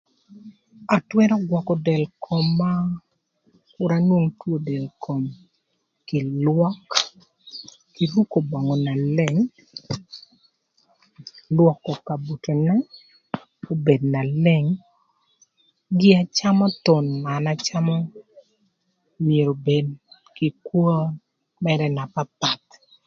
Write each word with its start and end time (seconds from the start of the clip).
An 0.93 1.01
atwërö 1.03 1.35
gwökö 1.47 1.73
del 1.85 2.03
koma 2.25 2.69
ëk 2.85 2.91
kür 3.73 3.91
anwong 3.97 4.27
two 4.39 4.55
del 4.67 4.85
kom 5.03 5.23
ï 5.31 5.35
kin 6.07 6.27
lwak, 6.45 6.87
kï 7.93 8.03
ruko 8.13 8.37
böngü 8.49 8.75
na 8.85 8.93
leng, 9.15 9.39
lwökö 11.55 11.91
ka 12.07 12.15
butona 12.25 12.73
obed 13.71 14.01
na 14.13 14.21
leng, 14.43 14.67
gin 15.99 16.17
acama 16.23 16.67
thon 16.85 17.05
na 17.23 17.29
an 17.37 17.45
acamö 17.53 17.95
myero 19.25 19.53
obed 19.57 19.87
kï 20.35 20.47
kwö 20.65 20.91
mërë 21.63 21.87
na 21.97 22.03
papath 22.13 22.67